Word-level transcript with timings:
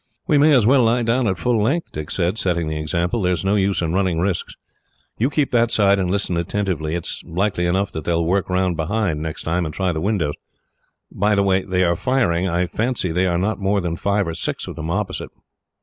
"We 0.25 0.39
may 0.39 0.51
as 0.51 0.65
well 0.65 0.81
lie 0.85 1.03
down 1.03 1.27
at 1.27 1.37
full 1.37 1.61
length," 1.61 1.91
Dick 1.91 2.09
said, 2.09 2.39
setting 2.39 2.67
the 2.67 2.79
example. 2.79 3.21
"There 3.21 3.33
is 3.33 3.45
no 3.45 3.53
use 3.53 3.83
in 3.83 3.93
running 3.93 4.17
risks. 4.19 4.55
You 5.19 5.29
keep 5.29 5.51
that 5.51 5.69
side, 5.69 5.99
and 5.99 6.09
listen 6.09 6.37
attentively. 6.37 6.95
It 6.95 7.05
is 7.05 7.21
likely 7.23 7.67
enough 7.67 7.91
that 7.91 8.05
they 8.05 8.11
will 8.11 8.25
work 8.25 8.49
round 8.49 8.75
behind, 8.75 9.21
next 9.21 9.43
time, 9.43 9.63
and 9.63 9.71
try 9.71 9.91
the 9.91 10.01
windows. 10.01 10.33
By 11.11 11.35
the 11.35 11.43
way 11.43 11.61
they 11.61 11.83
are 11.83 11.95
firing, 11.95 12.49
I 12.49 12.65
fancy 12.65 13.11
there 13.11 13.31
are 13.31 13.37
not 13.37 13.59
more 13.59 13.79
than 13.79 13.95
five 13.95 14.27
or 14.27 14.33
six 14.33 14.65
of 14.67 14.75
them 14.75 14.89
opposite." 14.89 15.29